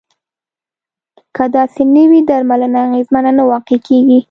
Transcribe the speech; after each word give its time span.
که 1.35 1.43
داسې 1.55 1.81
نه 1.95 2.03
وي 2.09 2.19
درملنه 2.29 2.79
اغیزمنه 2.87 3.31
نه 3.37 3.43
واقع 3.51 3.77
کیږي. 3.87 4.19